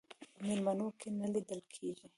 په 0.33 0.37
میلمنو 0.45 0.87
کې 0.99 1.09
نه 1.19 1.27
لیدل 1.33 1.61
کېږي. 1.73 2.07